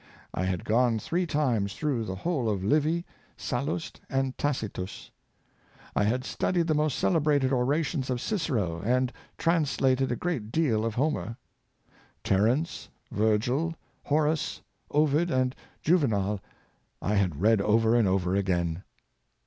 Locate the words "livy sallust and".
2.63-4.35